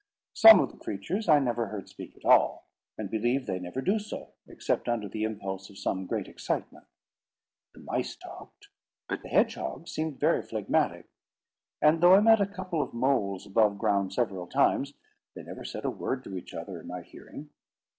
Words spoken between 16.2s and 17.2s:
to each other in my